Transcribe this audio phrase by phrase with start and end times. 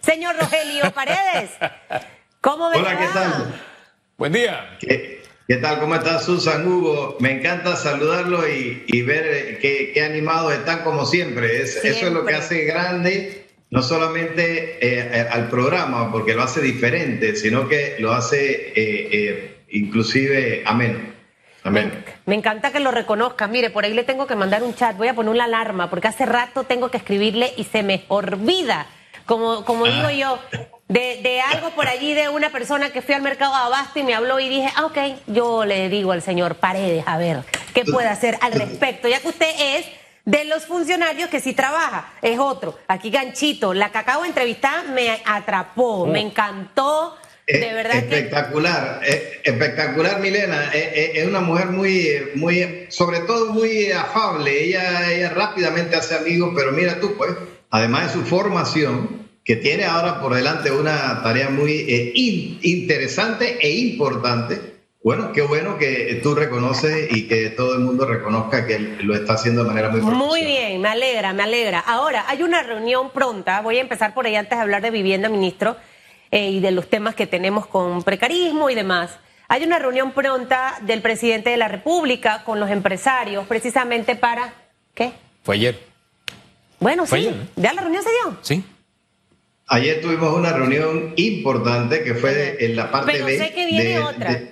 [0.00, 1.50] Señor Rogelio Paredes,
[2.40, 3.54] ¿cómo me Hola, ¿qué tal?
[4.18, 4.76] Buen día.
[4.80, 5.78] ¿Qué, qué tal?
[5.78, 7.16] ¿Cómo estás, Susan Hugo?
[7.20, 11.62] Me encanta saludarlo y, y ver qué, qué, animados están como siempre.
[11.62, 11.90] Es, siempre.
[11.90, 17.36] Eso es lo que hace grande, no solamente eh, al programa, porque lo hace diferente,
[17.36, 20.98] sino que lo hace eh, eh, inclusive ameno.
[21.62, 22.04] Amén.
[22.26, 23.46] Me, me, encanta que lo reconozca.
[23.46, 24.96] Mire, por ahí le tengo que mandar un chat.
[24.96, 28.88] Voy a poner una alarma porque hace rato tengo que escribirle y se me olvida
[29.26, 30.38] como, como digo yo,
[30.88, 34.02] de, de, algo por allí de una persona que fui al mercado de abasto y
[34.02, 37.84] me habló y dije, ah, ok, yo le digo al señor Paredes, a ver, ¿qué
[37.84, 39.08] puede hacer al respecto?
[39.08, 39.86] Ya que usted es
[40.24, 42.78] de los funcionarios que sí trabaja, es otro.
[42.88, 47.16] Aquí Ganchito, la que acabo de entrevistar me atrapó, me encantó.
[47.46, 49.42] De verdad espectacular, que...
[49.44, 50.70] espectacular, Milena.
[50.72, 54.64] Es una mujer muy, muy, sobre todo muy afable.
[54.64, 57.32] Ella, ella rápidamente hace amigos, pero mira tú, pues,
[57.74, 63.58] además de su formación, que tiene ahora por delante una tarea muy eh, in, interesante
[63.60, 64.76] e importante.
[65.02, 69.32] Bueno, qué bueno que tú reconoces y que todo el mundo reconozca que lo está
[69.32, 70.28] haciendo de manera muy profesional.
[70.28, 71.80] Muy bien, me alegra, me alegra.
[71.80, 75.28] Ahora, hay una reunión pronta, voy a empezar por ahí antes de hablar de vivienda,
[75.28, 75.76] ministro,
[76.30, 79.18] eh, y de los temas que tenemos con precarismo y demás.
[79.48, 84.54] Hay una reunión pronta del presidente de la República con los empresarios, precisamente para...
[84.94, 85.12] ¿Qué?
[85.42, 85.93] Fue ayer.
[86.84, 87.14] Bueno, sí.
[87.16, 87.34] Ayer.
[87.56, 88.36] ¿Ya la reunión se dio?
[88.42, 88.62] Sí.
[89.68, 93.38] Ayer tuvimos una reunión importante que fue de, en la parte Pero B.
[93.38, 94.32] sé que viene de, otra.
[94.34, 94.48] de-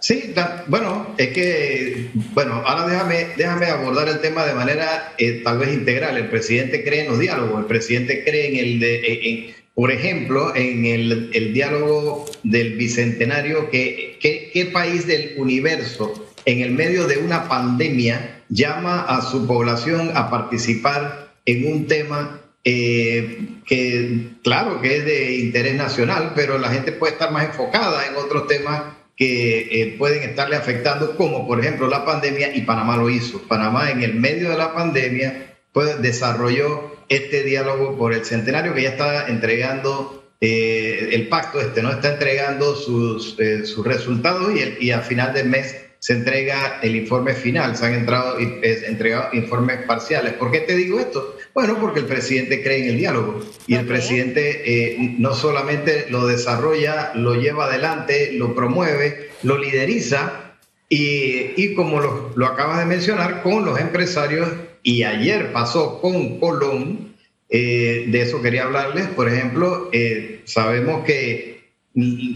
[0.00, 0.34] sí,
[0.66, 5.72] bueno, es que, bueno, ahora déjame, déjame abordar el tema de manera eh, tal vez
[5.72, 6.16] integral.
[6.16, 9.92] El presidente cree en los diálogos, el presidente cree en el de, en- en- por
[9.92, 16.72] ejemplo, en el, el diálogo del bicentenario, que, que- ¿qué país del universo en el
[16.72, 24.30] medio de una pandemia llama a su población a participar en un tema eh, que
[24.42, 28.46] claro que es de interés nacional, pero la gente puede estar más enfocada en otros
[28.46, 28.82] temas
[29.16, 33.42] que eh, pueden estarle afectando, como por ejemplo la pandemia, y Panamá lo hizo.
[33.42, 38.82] Panamá en el medio de la pandemia pues, desarrolló este diálogo por el centenario que
[38.82, 41.90] ya está entregando eh, el pacto este, ¿no?
[41.90, 46.80] Está entregando sus, eh, sus resultados y, el, y a final del mes se entrega
[46.82, 50.32] el informe final, se han entrado, eh, entregado informes parciales.
[50.32, 51.36] ¿Por qué te digo esto?
[51.52, 56.26] Bueno, porque el presidente cree en el diálogo y el presidente eh, no solamente lo
[56.26, 60.54] desarrolla, lo lleva adelante, lo promueve, lo lideriza
[60.88, 64.48] y, y como lo, lo acabas de mencionar, con los empresarios
[64.82, 67.16] y ayer pasó con Colón,
[67.50, 71.57] eh, de eso quería hablarles, por ejemplo, eh, sabemos que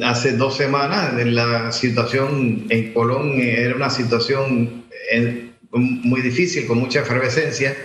[0.05, 7.01] hace dos semanas la situación en Colón era una situación eh, muy difícil, con mucha
[7.01, 7.77] efervescencia,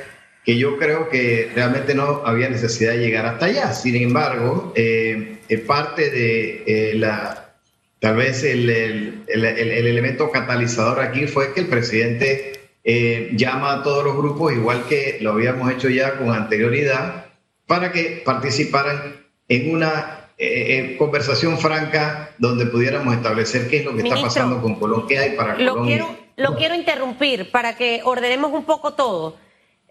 [0.44, 3.74] que yo creo que realmente no había necesidad de llegar hasta allá.
[3.74, 7.54] Sin embargo, eh, eh, parte de eh, la,
[8.00, 13.74] tal vez el, el, el, el, elemento catalizador aquí fue que el presidente eh, llama
[13.74, 17.26] a todos los grupos, igual que lo habíamos hecho ya con anterioridad,
[17.66, 19.18] para que participaran
[19.50, 24.62] en una eh, conversación franca donde pudiéramos establecer qué es lo que Ministro, está pasando
[24.62, 25.98] con Colón, qué hay para Lo Colombia.
[25.98, 29.36] quiero, lo quiero interrumpir para que ordenemos un poco todo.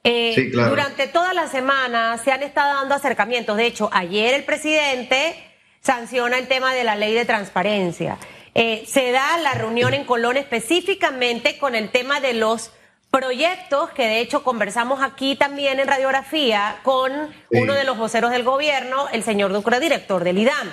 [0.05, 0.71] Eh, Sí, claro.
[0.71, 3.57] Durante toda la semana se han estado dando acercamientos.
[3.57, 5.35] De hecho, ayer el presidente
[5.81, 8.19] sanciona el tema de la ley de transparencia.
[8.55, 12.71] Eh, se da la reunión en Colón específicamente con el tema de los
[13.21, 17.11] proyectos que de hecho conversamos aquí también en radiografía con
[17.51, 17.59] Sí.
[17.63, 20.71] uno de los voceros del gobierno, el señor Ducre, director del IDAM.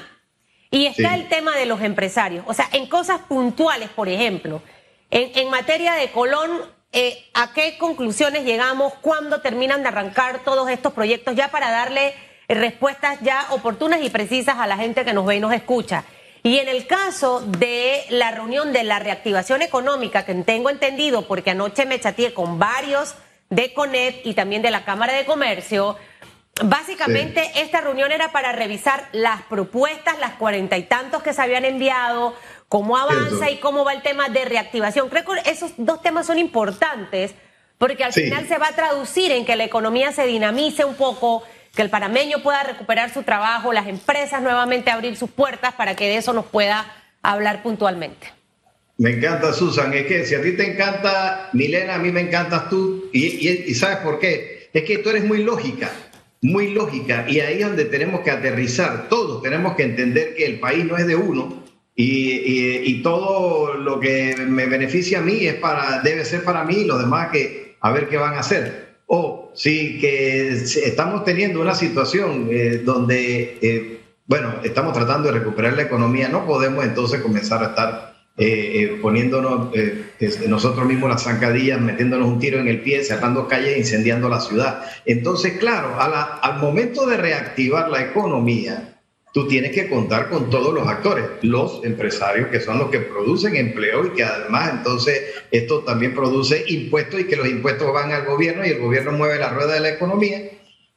[0.69, 1.21] Y está Sí.
[1.21, 2.43] el tema de los empresarios.
[2.45, 4.61] O sea, en cosas puntuales, por ejemplo,
[5.09, 6.51] en, en materia de Colón,
[6.91, 8.93] eh, ¿a qué conclusiones llegamos?
[8.99, 11.35] ¿Cuándo terminan de arrancar todos estos proyectos?
[11.35, 12.13] Ya para darle
[12.49, 16.03] respuestas ya oportunas y precisas a la gente que nos ve y nos escucha.
[16.43, 21.51] Y en el caso de la reunión de la reactivación económica, que tengo entendido, porque
[21.51, 23.15] anoche me chateé con varios
[23.49, 25.97] de CONET y también de la Cámara de Comercio,
[26.61, 31.65] Básicamente, esta reunión era para revisar las propuestas, las cuarenta y tantos que se habían
[31.65, 32.35] enviado,
[32.69, 33.49] cómo avanza Cierto.
[33.53, 35.09] y cómo va el tema de reactivación.
[35.09, 37.33] Creo que esos dos temas son importantes
[37.79, 38.25] porque al Sí.
[38.25, 41.41] final se va a traducir en que la economía se dinamice un poco,
[41.73, 46.05] que el panameño pueda recuperar su trabajo, las empresas nuevamente abrir sus puertas para que
[46.07, 46.85] de eso nos pueda
[47.23, 48.27] hablar puntualmente.
[48.97, 49.91] Me encanta, Susan.
[49.93, 53.09] Es que si a ti te encanta Milena, a mí me encantas tú.
[53.11, 54.69] Y, y- y ¿sabes por qué?
[54.71, 55.89] Es que tú eres muy lógica,
[56.43, 57.25] muy lógica.
[57.27, 59.09] Y ahí es donde tenemos que aterrizar.
[59.09, 61.63] Todos tenemos que entender que el país no es de uno.
[61.95, 66.75] Y, y- todo lo que me beneficia a mí es para, debe ser para mí
[66.77, 68.97] y los demás que a ver qué van a hacer.
[69.07, 75.73] O sí, que estamos teniendo una situación eh, donde, eh, bueno, estamos tratando de recuperar
[75.73, 79.69] la economía, no podemos entonces comenzar a estar eh, poniéndonos
[80.47, 84.83] nosotros mismos las zancadillas, metiéndonos un tiro en el pie, cerrando calles, incendiando la ciudad.
[85.05, 88.92] Entonces, claro, al momento de reactivar la economía,
[89.33, 93.55] tú tienes que contar con todos los actores, los empresarios que son los que producen
[93.55, 95.21] empleo y que además entonces
[95.51, 99.39] esto también produce impuestos y que los impuestos van al gobierno y el gobierno mueve
[99.39, 100.51] la rueda de la economía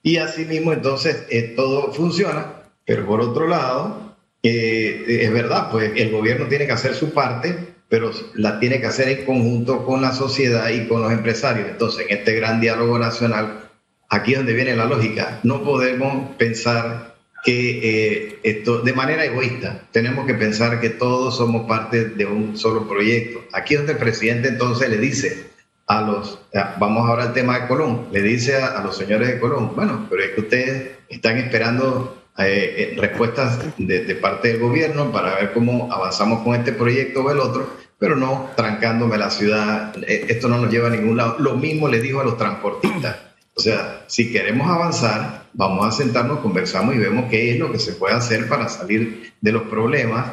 [0.07, 5.91] y así mismo entonces eh, todo funciona, pero por otro lado, eh, es verdad, pues
[5.97, 10.03] el gobierno tiene que hacer su parte, pero la tiene que hacer en conjunto con
[10.03, 11.69] la sociedad y con los empresarios.
[11.69, 13.69] Entonces, en este gran diálogo nacional,
[14.09, 17.16] aquí es donde viene la lógica, no podemos pensar
[17.47, 22.59] que eh, esto, de manera egoísta, tenemos que pensar que todos somos parte de un
[22.59, 23.45] solo proyecto.
[23.53, 25.47] Aquí donde el presidente entonces le dice
[25.87, 26.41] a los,
[26.81, 30.25] vamos ahora al tema de Colón, le dice a, los señores de Colón, bueno, pero
[30.25, 35.93] es que ustedes están esperando eh, eh, respuestas de, parte del gobierno para ver cómo
[35.93, 40.69] avanzamos con este proyecto o el otro, pero no trancándome la ciudad, esto no nos
[40.69, 41.37] lleva a ningún lado.
[41.39, 43.19] Lo mismo le dijo a los transportistas
[43.57, 47.79] o sea, si queremos avanzar, vamos a sentarnos, conversamos y vemos qué es lo que
[47.79, 50.33] se puede hacer para salir de los problemas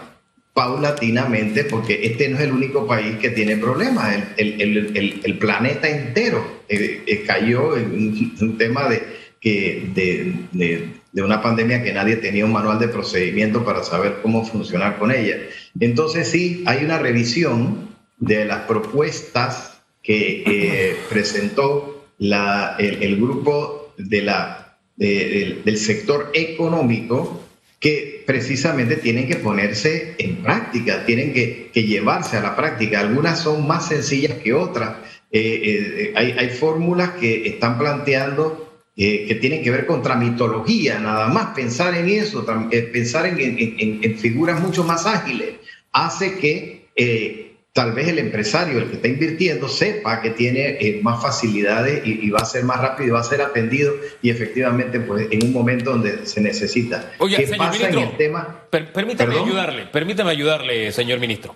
[0.54, 4.14] paulatinamente, porque este no es el único país que tiene problemas.
[4.36, 9.02] El, planeta entero eh, eh, cayó en un, tema de,
[9.40, 15.00] que, de, una pandemia que nadie tenía un manual de procedimiento para saber cómo funcionar
[15.00, 15.38] con ella.
[15.80, 17.88] Entonces sí, hay una revisión
[18.18, 27.44] de las propuestas que eh, presentó la, el, grupo de la, del sector económico
[27.84, 33.02] que precisamente tienen que ponerse en práctica, tienen que, llevarse a la práctica.
[33.02, 34.96] Algunas son más sencillas que otras.
[35.30, 40.98] Eh, eh, hay, hay, fórmulas que están planteando eh, que tienen que ver con tramitología,
[41.00, 42.46] nada más pensar en eso,
[42.94, 45.56] pensar en, en, en, figuras mucho más ágiles,
[45.92, 47.43] hace que
[47.74, 52.30] tal vez el empresario, el que está invirtiendo, sepa que tiene eh, más facilidades y,
[52.30, 55.52] va a ser más rápido y va a ser atendido y efectivamente pues en un
[55.52, 57.12] momento donde se necesita.
[57.18, 58.60] Oye, ¿Qué pasa en el tema?
[58.70, 61.56] permítame ayudarle, permítame ayudarle, señor ministro.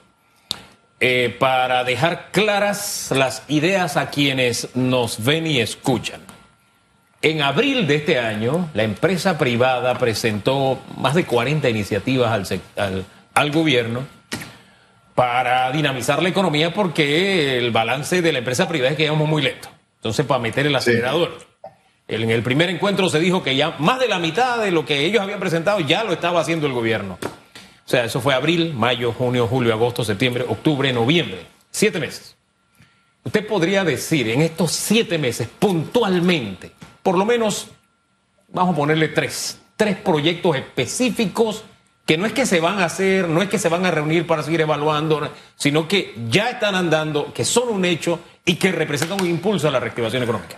[0.99, 6.21] Eh, para dejar claras las ideas a quienes nos ven y escuchan.
[7.21, 13.05] En abril de este año, la empresa privada presentó más de 40 iniciativas al, al,
[13.35, 14.16] al gobierno
[15.17, 19.41] para dinamizar la economía porque el balance de la empresa privada es que íbamos muy
[19.41, 19.67] lento.
[19.95, 21.39] Entonces, para meter el acelerador.
[22.07, 25.05] En el primer encuentro se dijo que ya más de la mitad de lo que
[25.05, 27.17] ellos habían presentado ya lo estaba haciendo el gobierno.
[27.23, 31.47] O sea, eso fue abril, mayo, junio, julio, agosto, septiembre, octubre, noviembre.
[31.71, 32.37] Siete meses.
[33.23, 37.69] Usted podría decir en estos siete meses, puntualmente, por lo menos,
[38.49, 41.63] vamos a ponerle tres, tres proyectos específicos
[42.07, 44.25] que no es que se van a hacer, no es que se van a reunir
[44.25, 49.19] para seguir evaluando, sino que ya están andando, que son un hecho y que representan
[49.19, 50.57] un impulso a la reactivación económica.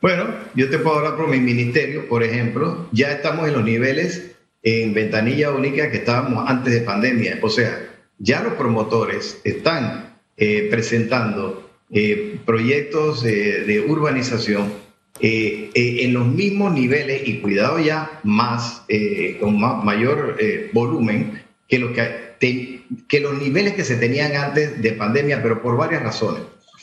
[0.00, 4.36] Bueno, yo te puedo hablar por mi ministerio, por ejemplo, ya estamos en los niveles
[4.62, 7.84] en ventanilla única que estábamos antes de pandemia, o sea,
[8.18, 14.85] ya los promotores están eh, presentando eh, proyectos de urbanización
[15.20, 20.36] eh, eh, en los mismos niveles y cuidado ya más, eh, con mayor
[20.72, 25.76] volumen que, lo que, que los niveles que se tenían antes de pandemia, pero por
[25.76, 26.42] varias razones.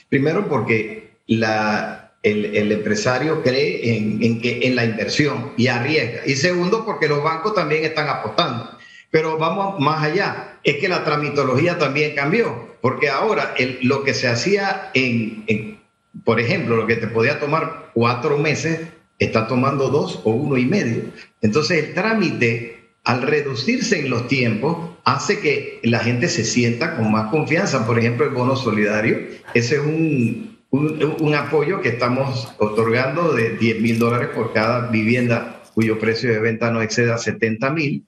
[0.10, 6.22] Primero porque la, el, empresario cree en, en, que, en la inversión y arriesga.
[6.26, 8.78] Y segundo porque los bancos también están apostando.
[9.12, 14.16] Pero vamos más allá, es que la tramitología también cambió, porque ahora el, lo que
[14.16, 15.83] se hacía en, en
[16.24, 18.80] por ejemplo, lo que te podía tomar cuatro meses,
[19.20, 21.04] está tomando dos o uno y medio.
[21.42, 27.12] Entonces el trámite, al reducirse en los tiempos, hace que la gente se sienta con
[27.12, 27.86] más confianza.
[27.86, 29.20] Por ejemplo, el bono solidario,
[29.54, 35.62] ese es un, un, apoyo que estamos otorgando de 10 mil dólares por cada vivienda
[35.74, 38.08] cuyo precio de venta no exceda 70 mil.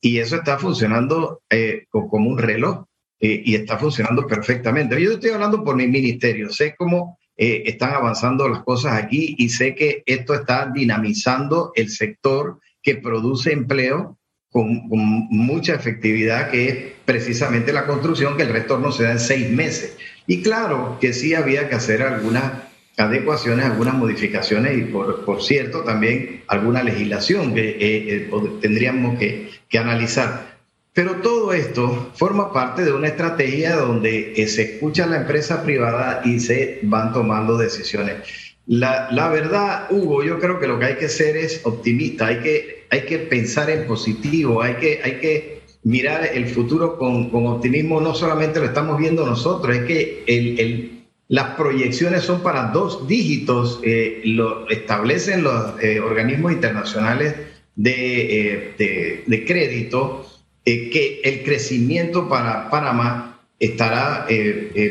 [0.00, 2.84] Y eso está funcionando eh, como un reloj
[3.20, 5.00] eh, y está funcionando perfectamente.
[5.00, 9.48] Yo estoy hablando por mi ministerio, sé cómo eh, están avanzando las cosas aquí y
[9.48, 14.18] sé que esto está dinamizando el sector que produce empleo
[14.50, 19.50] con, mucha efectividad, que es precisamente la construcción, que el retorno se da en seis
[19.50, 19.96] meses.
[20.28, 22.52] Y claro que sí había que hacer algunas
[22.96, 30.53] adecuaciones, algunas modificaciones y por, cierto también alguna legislación que eh, eh, tendríamos que analizar.
[30.94, 36.22] Pero todo esto forma parte de una estrategia donde eh, se escucha la empresa privada
[36.24, 38.14] y se van tomando decisiones.
[38.66, 42.38] La, la, verdad, Hugo, yo creo que lo que hay que ser es optimista, hay
[42.38, 47.48] que, hay que pensar en positivo, hay que, hay que mirar el futuro con, con
[47.48, 48.00] optimismo.
[48.00, 53.08] No solamente lo estamos viendo nosotros, es que el, el, las proyecciones son para dos
[53.08, 57.34] dígitos, eh, lo establecen los eh, organismos internacionales
[57.74, 60.24] de, de, de crédito,
[60.64, 64.26] que el crecimiento para Panamá estará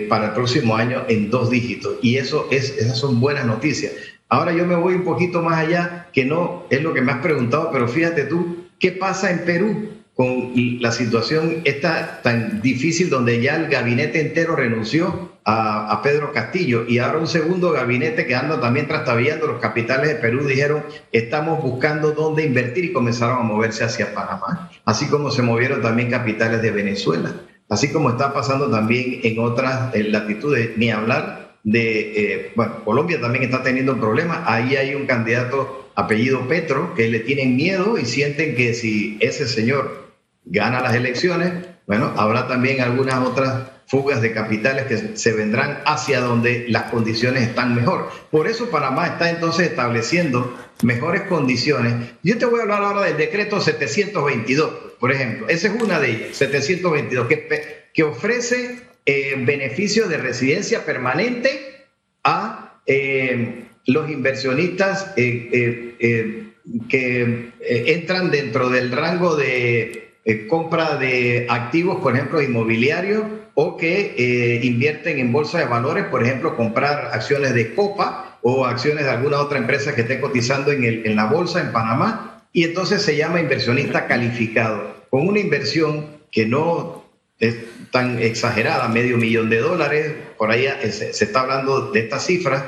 [0.10, 1.98] para el próximo año en dos dígitos.
[2.01, 3.92] Y eso es, esas son buenas noticias.
[4.30, 7.22] Ahora yo me voy un poquito más allá, que no es lo que me has
[7.22, 9.89] preguntado, pero fíjate tú, ¿qué pasa en Perú?
[10.15, 16.86] Con la situación esta tan difícil donde ya el gabinete entero renunció a, Pedro Castillo.
[16.88, 21.62] Y ahora un segundo gabinete que anda también trastabillando los capitales de Perú dijeron estamos
[21.62, 26.62] buscando dónde invertir y comenzaron a moverse hacia Panamá, así como se movieron también capitales
[26.62, 27.34] de Venezuela,
[27.70, 33.46] así como está pasando también en otras latitudes, ni hablar de, eh, bueno, Colombia también
[33.46, 38.55] está teniendo problemas, ahí hay un candidato apellido Petro que le tienen miedo y sienten
[38.55, 40.02] que si ese señor
[40.45, 41.53] gana las elecciones,
[41.85, 47.43] bueno, habrá también algunas otras fugas de capitales que se vendrán hacia donde las condiciones
[47.43, 48.09] están mejor.
[48.31, 51.93] Por eso Panamá está entonces estableciendo mejores condiciones.
[52.23, 55.50] Yo te voy a hablar ahora del decreto 722, por ejemplo.
[55.50, 57.47] Esa es una de ellas, 722, que,
[57.93, 61.85] que ofrece eh, beneficios de residencia permanente
[62.23, 66.53] a eh, los inversionistas eh,
[66.88, 73.24] que entran dentro del rango de eh, compra de activos, por ejemplo, inmobiliarios,
[73.56, 78.65] o que eh, invierten en bolsa de valores, por ejemplo, comprar acciones de Copa o
[78.65, 82.46] acciones de alguna otra empresa que esté cotizando en, el, en la bolsa en Panamá,
[82.53, 87.03] y entonces se llama inversionista calificado, con una inversión que no
[87.39, 87.56] es
[87.92, 92.63] tan exagerada, medio millón de dólares, por ahí eh, se, está hablando de estas cifras.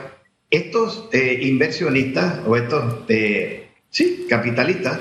[0.52, 1.10] Estos
[1.42, 3.04] inversionistas o estos,
[3.90, 5.00] sí, capitalistas,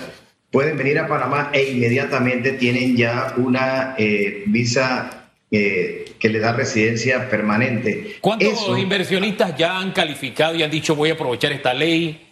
[0.55, 6.53] pueden venir a Panamá e inmediatamente tienen ya una eh, visa eh, que le da
[6.53, 8.19] residencia permanente.
[8.21, 12.29] ¿Cuántos inversionistas ya han calificado y han dicho voy a aprovechar esta ley?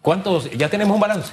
[0.00, 0.48] ¿Cuántos?
[0.56, 1.32] ¿Ya tenemos un balance?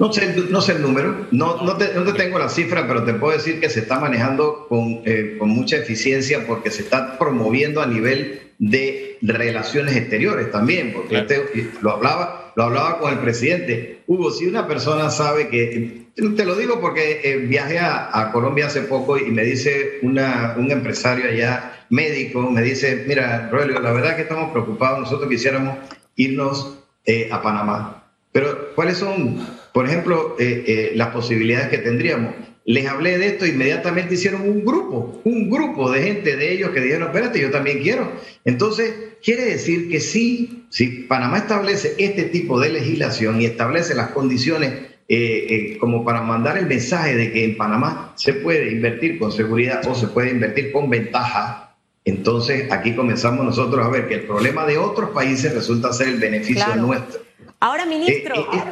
[0.00, 3.38] No sé, no sé el número, no, no, te, tengo la cifra, pero te puedo
[3.38, 7.86] decir que se está manejando con, eh, con mucha eficiencia porque se está promoviendo a
[7.86, 14.00] nivel de relaciones exteriores también, porque este, lo hablaba, lo hablaba con el presidente.
[14.06, 18.82] Hugo, si una persona sabe que, te lo digo porque eh, viajé a, Colombia hace
[18.82, 24.16] poco y me dice una, un empresario allá, médico, me dice, mira, Roelio, la verdad
[24.16, 25.78] que estamos preocupados, nosotros quisiéramos
[26.16, 28.04] irnos eh, a Panamá.
[28.32, 32.34] Pero, ¿cuáles son, por ejemplo, eh, las posibilidades que tendríamos?
[32.66, 36.80] Les hablé de esto, inmediatamente hicieron un grupo, un grupo de gente de ellos que
[36.80, 38.10] dijeron, espérate, yo también quiero.
[38.44, 38.92] Entonces,
[39.22, 44.72] quiere decir que sí, si Panamá establece este tipo de legislación y establece las condiciones
[45.08, 49.30] eh, eh, como para mandar el mensaje de que en Panamá se puede invertir con
[49.30, 54.22] seguridad o se puede invertir con ventaja, entonces aquí comenzamos nosotros a ver que el
[54.22, 57.20] problema de otros países resulta ser el beneficio nuestro.
[57.60, 58.62] Ahora, ministro, eh,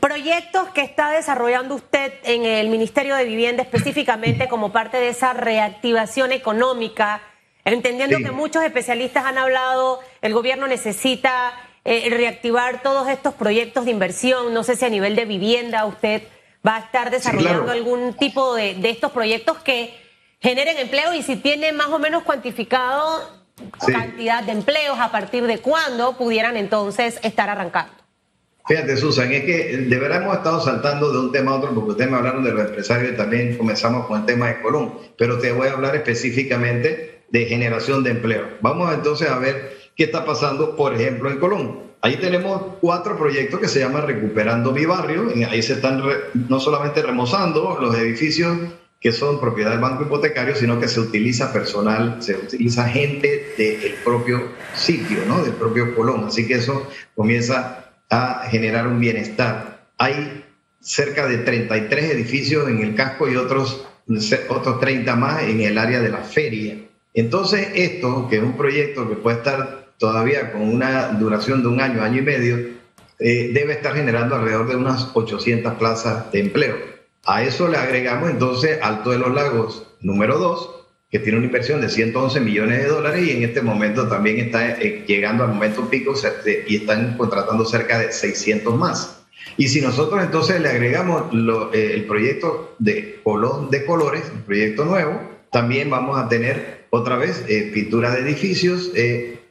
[0.00, 5.32] Proyectos que está desarrollando usted en el Ministerio de Vivienda específicamente como parte de esa
[5.32, 7.22] reactivación económica,
[7.64, 11.52] entendiendo que muchos especialistas han hablado, el gobierno necesita
[11.84, 16.22] eh, reactivar todos estos proyectos de inversión, no sé si a nivel de vivienda usted
[16.66, 19.94] va a estar desarrollando algún tipo de, de, estos proyectos que
[20.40, 23.46] generen empleo y si tiene más o menos cuantificado
[23.86, 28.05] cantidad de empleos, a partir de cuándo pudieran entonces estar arrancando.
[28.66, 31.90] Fíjate, Susan, es que de verdad hemos estado saltando de un tema a otro porque
[31.90, 35.38] ustedes me hablaron de los empresarios y también comenzamos con el tema de Colón, pero
[35.38, 38.42] te voy a hablar específicamente de generación de empleo.
[38.62, 41.86] Vamos entonces a ver qué está pasando, por ejemplo, en Colón.
[42.00, 45.28] Ahí tenemos cuatro proyectos que se llaman Recuperando mi barrio.
[45.48, 46.02] Ahí se están
[46.34, 48.58] no solamente remozando los edificios
[49.00, 53.94] que son propiedad del banco hipotecario, sino que se utiliza personal, se utiliza gente del
[54.04, 55.44] propio sitio, ¿no?
[55.44, 56.24] del propio Colón.
[56.24, 59.86] Así que eso comienza a generar un bienestar.
[59.98, 60.44] Hay
[60.80, 63.86] cerca de 33 edificios en el casco y otros,
[64.48, 66.76] otros 30 más en el área de la feria.
[67.14, 71.80] Entonces, esto, que es un proyecto que puede estar todavía con una duración de un
[71.80, 72.56] año, año y medio,
[73.18, 76.76] eh, debe estar generando alrededor de unas 800 plazas de empleo.
[77.24, 80.75] A eso le agregamos entonces Alto de los Lagos número 2,
[81.16, 84.72] que tiene una inversión de 111 millones de dólares y en este momento también está
[84.72, 86.12] eh, llegando al momento pico
[86.66, 89.24] y están contratando cerca de 600 más.
[89.56, 91.32] Y si nosotros entonces le agregamos
[91.72, 95.18] eh, el proyecto de Colón de Colores, el proyecto nuevo,
[95.50, 98.90] también vamos a tener otra vez eh, pintura de edificios,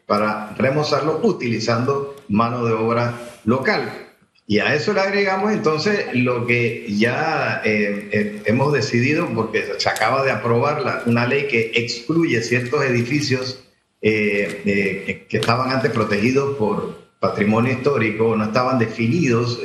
[0.05, 4.04] para remozarlo utilizando mano de obra local.
[4.47, 9.89] Y a eso le agregamos entonces lo que ya eh, eh, hemos decidido, porque se
[9.89, 13.63] acaba de aprobar una ley que excluye ciertos edificios
[14.03, 19.59] eh, que estaban antes protegidos por patrimonio histórico, no estaban definidos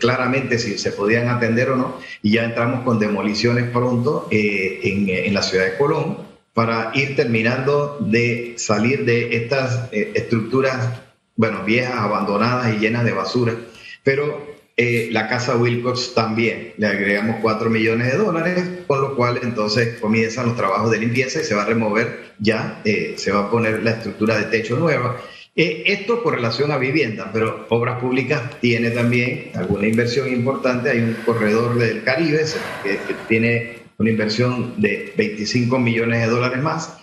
[0.00, 5.32] claramente si se podían atender o no, y ya entramos con demoliciones pronto en, en,
[5.32, 6.18] la ciudad de Colón
[6.52, 11.00] para ir terminando de salir de estas estructuras,
[11.36, 13.54] bueno, viejas, abandonadas y llenas de basura
[14.06, 19.40] pero eh, la casa Wilcox también le agregamos 4 millones de dólares, con lo cual
[19.42, 23.40] entonces comienzan los trabajos de limpieza y se va a remover ya, eh, se va
[23.40, 25.16] a poner la estructura de techo nueva.
[25.56, 30.90] Eh, esto con relación a vivienda, pero Obras Públicas tiene también alguna inversión importante.
[30.90, 32.44] Hay un corredor del Caribe
[32.84, 36.96] que, tiene una inversión de 25 millones de dólares más.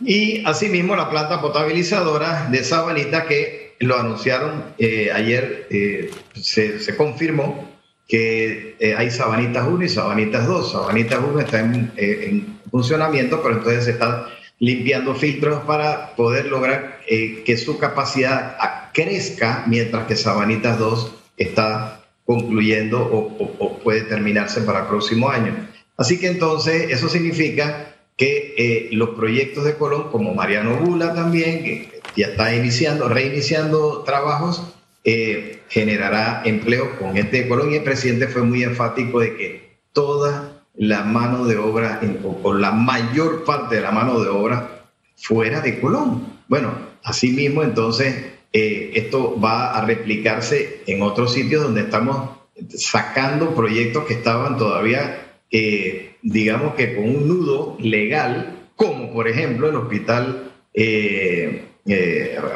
[0.00, 7.70] Y asimismo la planta potabilizadora de Sabanita que lo anunciaron eh, ayer, eh, se, confirmó
[8.08, 10.72] que eh, hay Sabanitas 1 y Sabanitas 2.
[10.72, 14.24] Sabanitas 1 está en, funcionamiento, pero entonces se están
[14.58, 18.56] limpiando filtros para poder lograr que su capacidad
[18.92, 25.68] crezca mientras que Sabanitas 2 está concluyendo o, puede terminarse para el próximo año.
[25.96, 31.93] Así que entonces eso significa que los proyectos de Colón, como Mariano Bula también, que
[32.16, 34.62] ya está iniciando, reiniciando trabajos,
[35.04, 40.62] eh, generará empleo con este Colón y el presidente fue muy enfático de que toda
[40.76, 42.00] la mano de obra,
[42.42, 46.26] o, la mayor parte de la mano de obra fuera de Colón.
[46.48, 52.30] Bueno, asimismo entonces eh, esto va a replicarse en otros sitios donde estamos
[52.70, 55.32] sacando proyectos que estaban todavía,
[56.22, 61.64] digamos que con un nudo legal, como por ejemplo el hospital eh,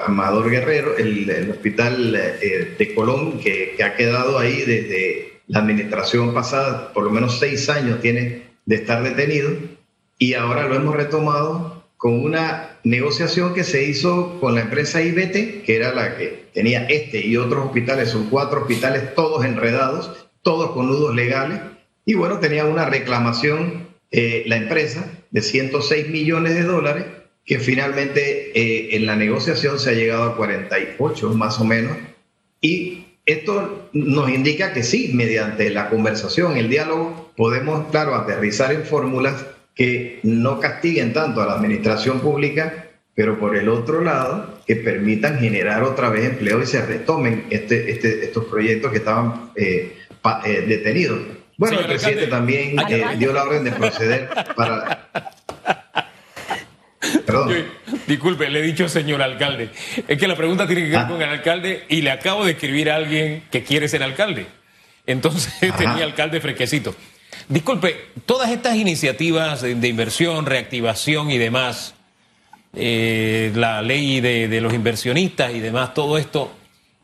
[0.07, 6.93] Amador Guerrero, el, hospital eh, de Colón, que, ha quedado ahí desde la administración pasada,
[6.93, 9.51] por lo menos seis años tiene de estar detenido,
[10.19, 15.63] y ahora lo hemos retomado con una negociación que se hizo con la empresa IBT,
[15.65, 20.71] que era la que tenía este y otros hospitales, son cuatro hospitales todos enredados, todos
[20.71, 21.61] con nudos legales,
[22.07, 27.05] y bueno, tenía una reclamación eh, la empresa de 106 millones de dólares
[27.49, 31.97] que finalmente eh, en la negociación se ha llegado a 48 más o menos.
[32.61, 38.85] Y esto nos indica que sí, mediante la conversación, el diálogo, podemos, claro, aterrizar en
[38.85, 44.77] fórmulas que no castiguen tanto a la administración pública, pero por el otro lado, que
[44.77, 49.97] permitan generar otra vez empleo y se retomen este, este, estos proyectos que estaban eh,
[50.45, 51.21] eh, detenidos.
[51.57, 52.77] Bueno, el presidente también
[53.19, 55.09] dio la orden de proceder para
[58.07, 59.71] disculpe, le he dicho señor alcalde.
[60.07, 61.09] Es que la pregunta tiene que ver ah.
[61.09, 64.47] con el alcalde y le acabo de escribir a alguien que quiere ser alcalde.
[65.07, 66.95] Entonces tenía alcalde fresquecito.
[67.49, 71.95] Disculpe, todas estas iniciativas de, inversión, reactivación y demás,
[72.75, 76.53] eh, la ley de, los inversionistas y demás, todo esto,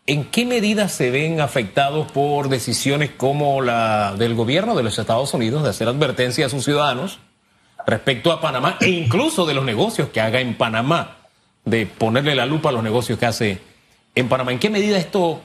[0.06, 5.32] ¿en qué medida se ven afectados por decisiones como la del gobierno de los Estados
[5.32, 7.20] Unidos de hacer advertencia a sus ciudadanos?
[7.86, 11.18] Respecto a Panamá e incluso de los negocios que haga en Panamá,
[11.64, 13.58] de ponerle la lupa a los negocios que hace
[14.14, 14.52] en Panamá.
[14.52, 15.40] ¿En qué medida esto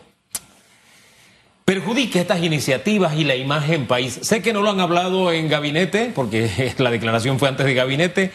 [1.65, 4.19] perjudica estas iniciativas y la imagen país?
[4.21, 8.31] Sé que no lo han hablado en gabinete, porque la declaración fue antes de gabinete,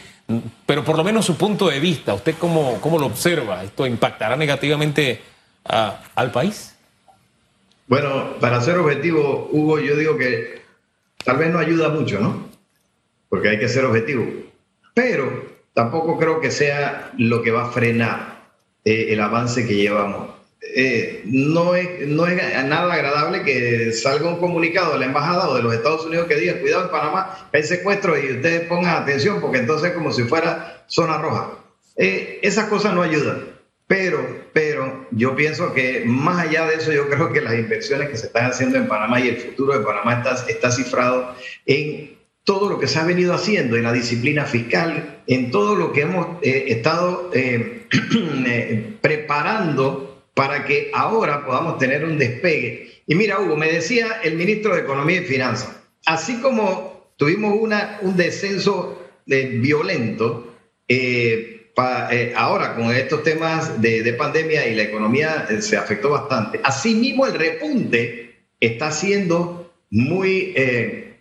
[0.67, 3.63] pero por lo menos su punto de vista, ¿usted cómo, cómo lo observa?
[3.63, 5.21] ¿Esto impactará negativamente
[5.65, 6.75] al país?
[7.87, 10.63] Bueno, para ser objetivo, Hugo, yo digo que
[11.23, 12.54] tal vez no ayuda mucho, ¿no?
[13.35, 14.25] Porque hay que ser objetivo.
[14.95, 18.45] Pero tampoco creo que sea lo que va a frenar
[18.85, 20.29] eh, el avance que llevamos.
[20.63, 25.57] Eh, no, es, no es nada agradable que salga un comunicado de la embajada o
[25.57, 29.41] de los Estados Unidos que diga, cuidado en Panamá, hay secuestro y ustedes pongan atención
[29.41, 31.59] porque entonces es como si fuera zona roja.
[31.97, 33.47] Eh, esas cosas no ayudan.
[33.89, 38.17] Pero, pero yo pienso que más allá de eso, yo creo que las inversiones que
[38.17, 41.35] se están haciendo en Panamá y el futuro de Panamá está, está cifrado
[41.67, 45.93] en todo lo que se ha venido haciendo en la disciplina fiscal, en todo lo
[45.93, 47.87] que hemos eh, estado eh,
[48.47, 53.03] eh, preparando para que ahora podamos tener un despegue.
[53.07, 57.55] Y mira, Hugo, me decía el ministro de Economía y Finanzas, así como tuvimos
[58.03, 60.55] un descenso violento,
[62.35, 68.35] ahora con estos temas de, pandemia y la economía se afectó bastante, asimismo el repunte
[68.59, 70.55] está siendo muy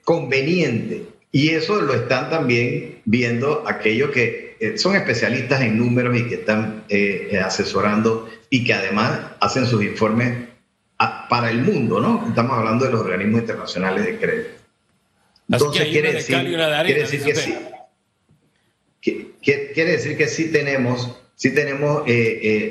[0.03, 6.27] conveniente y eso lo están también viendo aquellos que eh, son especialistas en números y
[6.27, 10.49] que están eh, asesorando y que además hacen sus informes
[11.27, 12.23] para el mundo, ¿no?
[12.29, 14.49] Estamos hablando de los organismos internacionales de crédito.
[15.49, 17.55] Entonces quiere decir, quiere decir que sí.
[19.41, 22.03] Quiere decir que sí tenemos, sí tenemos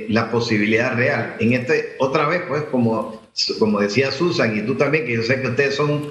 [0.09, 1.37] la posibilidad real.
[1.41, 5.43] En este, otra vez, pues, como, como decía Susan y tú también, que yo sé
[5.43, 6.11] que ustedes son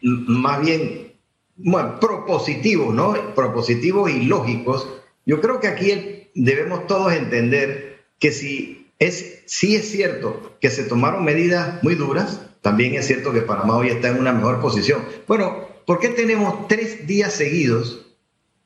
[0.00, 1.11] más bien
[1.56, 3.34] bueno, propositivos, ¿no?
[3.34, 4.88] Propositivos y lógicos.
[5.26, 11.24] Yo creo que aquí debemos todos entender que si es, es cierto que se tomaron
[11.24, 15.02] medidas muy duras, también es cierto que Panamá hoy está en una mejor posición.
[15.26, 18.06] Bueno, ¿por qué tenemos tres días seguidos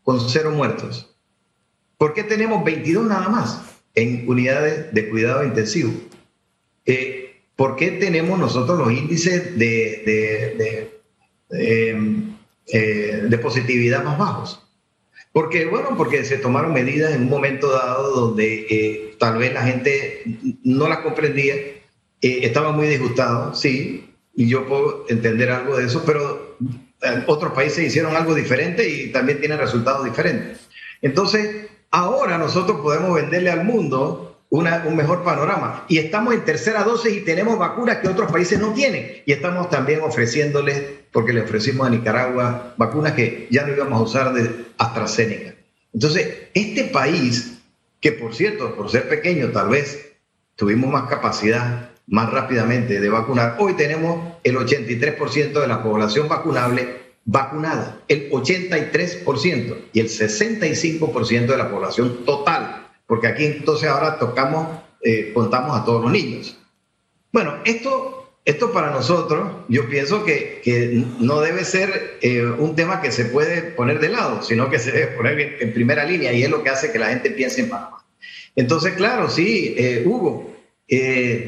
[0.02, 1.16] con cero muertos?
[1.98, 3.62] ¿Por qué tenemos 22 nada más
[3.94, 5.92] en unidades de cuidado intensivo?
[6.84, 10.92] Eh, ¿Por qué tenemos nosotros los índices de,
[11.48, 12.35] de
[12.68, 14.62] eh, de positividad más bajos.
[15.32, 19.62] Porque, bueno, porque se tomaron medidas en un momento dado donde eh, tal vez la
[19.62, 20.22] gente
[20.64, 21.80] no las comprendía, eh,
[22.20, 26.56] estaba muy disgustado, sí, y yo puedo entender algo de eso, pero
[27.26, 30.60] otros países hicieron algo diferente y también tienen resultados diferentes.
[31.02, 35.84] Entonces, ahora nosotros podemos venderle al mundo una, un mejor panorama.
[35.88, 39.22] Y estamos en tercera dosis y tenemos vacunas que otros países no tienen.
[39.24, 40.82] Y estamos también ofreciéndoles,
[41.16, 45.54] porque le ofrecimos a Nicaragua vacunas que ya no íbamos a usar de AstraZeneca.
[45.94, 47.62] Entonces, este país,
[48.02, 50.12] que por cierto, por ser pequeño, tal vez
[50.56, 57.06] tuvimos más capacidad más rápidamente de vacunar, hoy tenemos el 83% de la población vacunable
[57.24, 64.80] vacunada, el 83% y el 65% de la población total porque aquí entonces ahora tocamos,
[65.00, 66.58] eh, contamos a todos los niños.
[67.32, 68.15] Bueno, esto,
[68.46, 73.24] esto para nosotros, yo pienso que, que no debe ser eh, un tema que se
[73.24, 76.62] puede poner de lado, sino que se debe poner en, primera línea y es lo
[76.62, 78.04] que hace que la gente piense en Panamá.
[78.54, 80.54] Entonces, claro, sí, eh, Hugo,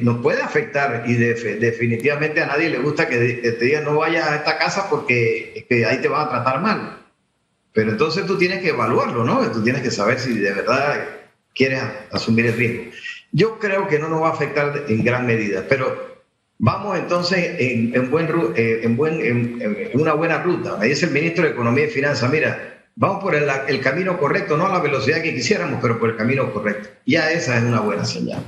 [0.02, 4.34] nos puede afectar y definitivamente a nadie le gusta que, te digan no vayas a
[4.34, 7.06] esta casa porque ahí te van a tratar mal.
[7.72, 9.40] Pero entonces tú tienes que evaluarlo, ¿no?
[9.52, 11.08] Tú tienes que saber si de verdad
[11.54, 11.80] quiere
[12.10, 12.90] asumir el riesgo.
[13.30, 16.17] Yo creo que no nos va a afectar en gran medida, pero
[16.58, 20.76] vamos entonces en, buen, eh, en, buen, en, una buena ruta.
[20.76, 24.56] Me dice el ministro de Economía y Finanzas, mira, vamos por el, el, camino correcto,
[24.56, 26.88] no a la velocidad que quisiéramos, pero por el camino correcto.
[27.06, 28.42] Ya esa es una buena señal.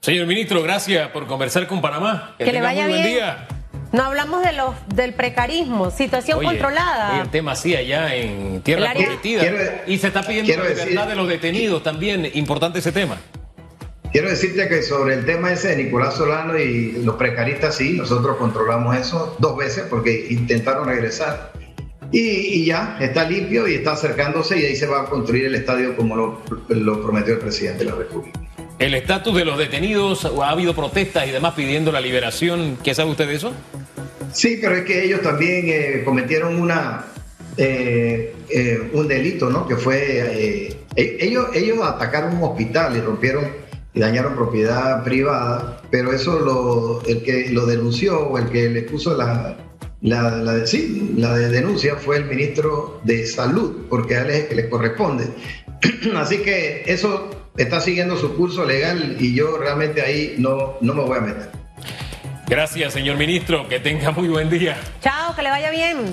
[0.00, 2.34] Señor ministro, gracias por conversar con Panamá.
[2.38, 3.00] Que, le vaya bien.
[3.00, 3.48] Buen día.
[3.92, 7.22] No hablamos de los del precarismo, situación controlada.
[7.22, 9.82] el tema sí allá en tierra prometida.
[9.86, 12.28] y se está pidiendo la libertad de los detenidos también.
[12.34, 13.16] Importante ese tema.
[14.16, 18.38] Quiero decirte que sobre el tema ese de Nicolás Solano y los precaristas, sí, nosotros
[18.38, 21.52] controlamos eso dos veces porque intentaron regresar.
[22.10, 25.94] Y, ya, está limpio y está acercándose y ahí se va a construir el estadio
[25.98, 28.40] como lo, lo prometió el presidente de la República.
[28.78, 32.78] El estatus de los detenidos, ha habido protestas y demás pidiendo la liberación.
[32.82, 33.52] ¿Qué sabe usted de eso?
[34.32, 37.04] Sí, pero es que ellos también eh, cometieron una,
[37.58, 39.68] eh, eh, un delito, ¿no?
[39.68, 43.65] Que fue, e-, ellos, ellos atacaron un hospital y rompieron
[43.96, 48.82] y dañaron propiedad privada, pero eso lo, el que lo denunció o el que le
[48.82, 49.56] puso la,
[50.02, 54.48] la, la, sí, la denuncia fue el ministro de Salud, porque a él es el
[54.48, 55.24] que le corresponde.
[56.14, 61.02] Así que eso está siguiendo su curso legal y yo realmente ahí no, no me
[61.02, 61.50] voy a meter.
[62.48, 63.66] Gracias, señor ministro.
[63.66, 64.76] Que tenga muy buen día.
[65.00, 66.12] Chao, que le vaya bien.